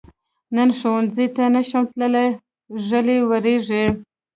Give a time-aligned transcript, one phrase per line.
[0.55, 2.27] نن ښؤونځي ته نشم تللی،
[2.87, 3.85] ږلۍ وریږي.